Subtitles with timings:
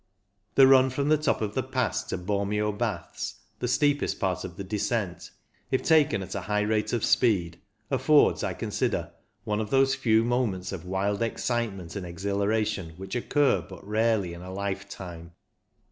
[0.55, 4.57] The run from the top of the Pass to Bormio Baths (the steepest part of
[4.57, 5.29] the descent),
[5.69, 7.59] if taken at a high rate of speed,
[7.91, 9.11] affords, I consider,
[9.43, 14.41] one of those few moments of wild excitement and exhilaration which occur but rarely in
[14.41, 15.33] a lifetime."